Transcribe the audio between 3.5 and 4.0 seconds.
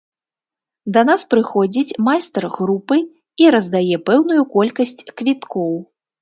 раздае